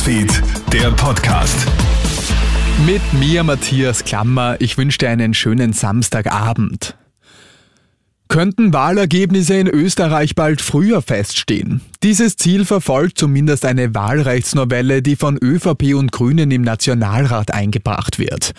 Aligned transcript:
Newsfeed, 0.00 0.42
der 0.72 0.90
Podcast. 0.92 1.66
Mit 2.86 3.02
mir, 3.12 3.42
Matthias 3.42 4.02
Klammer. 4.02 4.56
Ich 4.58 4.78
wünsche 4.78 4.96
dir 4.96 5.10
einen 5.10 5.34
schönen 5.34 5.74
Samstagabend. 5.74 6.96
Könnten 8.28 8.72
Wahlergebnisse 8.72 9.56
in 9.56 9.66
Österreich 9.66 10.34
bald 10.34 10.62
früher 10.62 11.02
feststehen? 11.02 11.82
Dieses 12.02 12.36
Ziel 12.36 12.64
verfolgt 12.64 13.18
zumindest 13.18 13.66
eine 13.66 13.94
Wahlrechtsnovelle, 13.94 15.02
die 15.02 15.16
von 15.16 15.36
ÖVP 15.36 15.94
und 15.94 16.12
Grünen 16.12 16.50
im 16.50 16.62
Nationalrat 16.62 17.52
eingebracht 17.52 18.18
wird. 18.18 18.52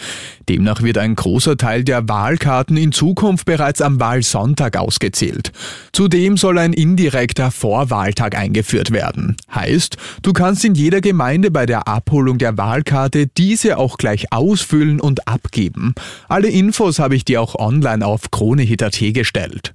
Demnach 0.48 0.84
wird 0.84 1.00
ein 1.00 1.16
großer 1.16 1.57
Teil 1.57 1.84
der 1.84 2.07
Wahlkarten 2.07 2.78
in 2.78 2.92
Zukunft 2.92 3.48
bereits 3.48 3.82
am 3.82 4.00
Wahlsonntag 4.00 4.78
ausgezählt. 4.78 5.52
Zudem 5.92 6.38
soll 6.38 6.60
ein 6.60 6.74
indirekter 6.74 7.50
Vorwahltag 7.50 8.38
eingeführt 8.38 8.92
werden. 8.92 9.38
Heißt, 9.52 9.98
du 10.21 10.34
kannst 10.34 10.64
in 10.64 10.76
jeder 10.76 11.01
Gemeinde 11.01 11.50
bei 11.50 11.65
der 11.65 11.87
Abholung 11.87 12.37
der 12.37 12.60
Wahlkarte 12.60 13.26
diese 13.26 13.79
auch 13.79 13.98
gleich 13.98 14.32
ausfüllen 14.32 15.01
und 15.01 15.28
abgeben. 15.28 15.96
Alle 16.29 16.48
Infos 16.48 17.00
habe 17.00 17.15
ich 17.15 17.26
dir 17.26 17.42
auch 17.42 17.56
online 17.56 18.06
auf 18.06 18.29
kronehit.at 18.29 19.00
gestellt. 19.00 19.73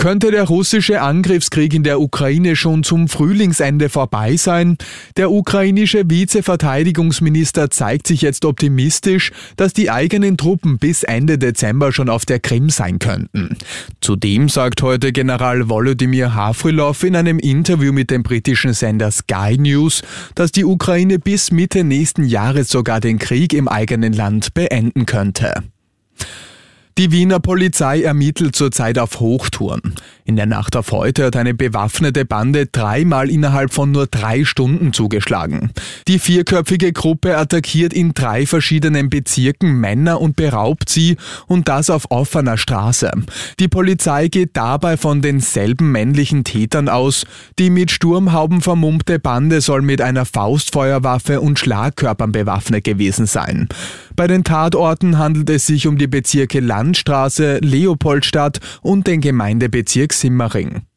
Könnte 0.00 0.30
der 0.30 0.44
russische 0.44 1.02
Angriffskrieg 1.02 1.74
in 1.74 1.82
der 1.82 2.00
Ukraine 2.00 2.54
schon 2.54 2.84
zum 2.84 3.08
Frühlingsende 3.08 3.88
vorbei 3.88 4.36
sein? 4.36 4.78
Der 5.16 5.32
ukrainische 5.32 6.08
Vizeverteidigungsminister 6.08 7.68
zeigt 7.70 8.06
sich 8.06 8.22
jetzt 8.22 8.44
optimistisch, 8.44 9.32
dass 9.56 9.72
die 9.72 9.90
eigenen 9.90 10.36
Truppen 10.36 10.78
bis 10.78 11.02
Ende 11.02 11.36
Dezember 11.36 11.90
schon 11.90 12.08
auf 12.08 12.24
der 12.24 12.38
Krim 12.38 12.70
sein 12.70 13.00
könnten. 13.00 13.56
Zudem 14.00 14.48
sagt 14.48 14.82
heute 14.82 15.10
General 15.10 15.68
Volodymyr 15.68 16.32
Havrilov 16.32 17.02
in 17.02 17.16
einem 17.16 17.40
Interview 17.40 17.92
mit 17.92 18.12
dem 18.12 18.22
britischen 18.22 18.74
Sender 18.74 19.10
Sky 19.10 19.58
News, 19.58 20.02
dass 20.36 20.52
die 20.52 20.64
Ukraine 20.64 21.18
bis 21.18 21.50
Mitte 21.50 21.82
nächsten 21.82 22.22
Jahres 22.22 22.68
sogar 22.68 23.00
den 23.00 23.18
Krieg 23.18 23.52
im 23.52 23.66
eigenen 23.66 24.12
Land 24.12 24.54
beenden 24.54 25.06
könnte. 25.06 25.64
Die 26.98 27.12
Wiener 27.12 27.38
Polizei 27.38 28.02
ermittelt 28.02 28.56
zurzeit 28.56 28.98
auf 28.98 29.20
Hochtouren. 29.20 29.94
In 30.24 30.34
der 30.34 30.46
Nacht 30.46 30.74
auf 30.74 30.90
heute 30.90 31.26
hat 31.26 31.36
eine 31.36 31.54
bewaffnete 31.54 32.24
Bande 32.24 32.66
dreimal 32.66 33.30
innerhalb 33.30 33.72
von 33.72 33.92
nur 33.92 34.08
drei 34.08 34.44
Stunden 34.44 34.92
zugeschlagen. 34.92 35.70
Die 36.08 36.18
vierköpfige 36.18 36.92
Gruppe 36.92 37.38
attackiert 37.38 37.92
in 37.92 38.14
drei 38.14 38.46
verschiedenen 38.46 39.10
Bezirken 39.10 39.74
Männer 39.74 40.20
und 40.20 40.34
beraubt 40.34 40.88
sie 40.88 41.16
und 41.46 41.68
das 41.68 41.88
auf 41.88 42.10
offener 42.10 42.58
Straße. 42.58 43.12
Die 43.60 43.68
Polizei 43.68 44.26
geht 44.26 44.56
dabei 44.56 44.96
von 44.96 45.22
denselben 45.22 45.92
männlichen 45.92 46.42
Tätern 46.42 46.88
aus. 46.88 47.26
Die 47.60 47.70
mit 47.70 47.92
Sturmhauben 47.92 48.60
vermummte 48.60 49.20
Bande 49.20 49.60
soll 49.60 49.82
mit 49.82 50.00
einer 50.00 50.24
Faustfeuerwaffe 50.24 51.40
und 51.40 51.60
Schlagkörpern 51.60 52.32
bewaffnet 52.32 52.82
gewesen 52.82 53.26
sein. 53.26 53.68
Bei 54.18 54.26
den 54.26 54.42
Tatorten 54.42 55.16
handelt 55.16 55.48
es 55.48 55.68
sich 55.68 55.86
um 55.86 55.96
die 55.96 56.08
Bezirke 56.08 56.58
Landstraße, 56.58 57.58
Leopoldstadt 57.58 58.58
und 58.82 59.06
den 59.06 59.20
Gemeindebezirk 59.20 60.12
Simmering. 60.12 60.87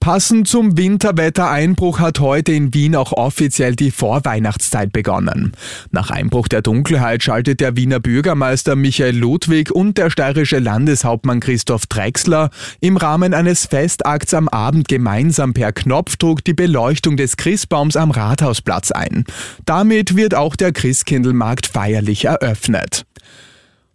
Passend 0.00 0.48
zum 0.48 0.78
Winterwettereinbruch 0.78 1.98
hat 2.00 2.20
heute 2.20 2.52
in 2.52 2.72
Wien 2.72 2.96
auch 2.96 3.12
offiziell 3.12 3.76
die 3.76 3.90
Vorweihnachtszeit 3.90 4.94
begonnen. 4.94 5.52
Nach 5.90 6.10
Einbruch 6.10 6.48
der 6.48 6.62
Dunkelheit 6.62 7.22
schaltet 7.22 7.60
der 7.60 7.76
Wiener 7.76 8.00
Bürgermeister 8.00 8.76
Michael 8.76 9.18
Ludwig 9.18 9.70
und 9.70 9.98
der 9.98 10.08
steirische 10.08 10.58
Landeshauptmann 10.58 11.40
Christoph 11.40 11.86
Drexler 11.86 12.48
im 12.80 12.96
Rahmen 12.96 13.34
eines 13.34 13.66
Festakts 13.66 14.32
am 14.32 14.48
Abend 14.48 14.88
gemeinsam 14.88 15.52
per 15.52 15.70
Knopfdruck 15.70 16.42
die 16.44 16.54
Beleuchtung 16.54 17.18
des 17.18 17.36
Christbaums 17.36 17.96
am 17.96 18.10
Rathausplatz 18.10 18.92
ein. 18.92 19.26
Damit 19.66 20.16
wird 20.16 20.34
auch 20.34 20.56
der 20.56 20.72
Christkindlmarkt 20.72 21.66
feierlich 21.66 22.24
eröffnet. 22.24 23.04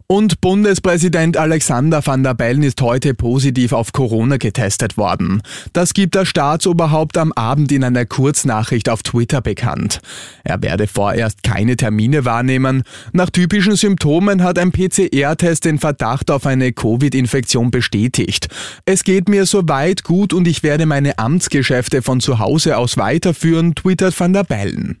Und 0.08 0.40
Bundespräsident 0.40 1.36
Alexander 1.36 2.00
van 2.06 2.22
der 2.22 2.34
Bellen 2.34 2.62
ist 2.62 2.80
heute 2.80 3.12
positiv 3.12 3.72
auf 3.72 3.92
Corona 3.92 4.36
getestet 4.36 4.96
worden. 4.96 5.42
Das 5.72 5.94
gibt 5.94 6.14
der 6.14 6.24
Staatsoberhaupt 6.24 7.18
am 7.18 7.32
Abend 7.32 7.72
in 7.72 7.82
einer 7.82 8.06
Kurznachricht 8.06 8.88
auf 8.88 9.02
Twitter 9.02 9.40
bekannt. 9.40 10.00
Er 10.44 10.62
werde 10.62 10.86
vorerst 10.86 11.42
keine 11.42 11.74
Termine 11.74 12.24
wahrnehmen. 12.24 12.84
Nach 13.12 13.30
typischen 13.30 13.74
Symptomen 13.74 14.44
hat 14.44 14.60
ein 14.60 14.70
PCR-Test 14.70 15.64
den 15.64 15.80
Verdacht 15.80 16.30
auf 16.30 16.46
eine 16.46 16.72
Covid-Infektion 16.72 17.72
bestätigt. 17.72 18.48
Es 18.84 19.02
geht 19.02 19.28
mir 19.28 19.44
soweit 19.44 20.04
gut 20.04 20.32
und 20.32 20.46
ich 20.46 20.62
werde 20.62 20.86
meine 20.86 21.18
Amtsgeschäfte 21.18 22.02
von 22.02 22.20
zu 22.20 22.38
Hause 22.38 22.78
aus 22.78 22.96
weiterführen, 22.96 23.74
twittert 23.74 24.18
van 24.18 24.32
der 24.32 24.44
Bellen. 24.44 25.00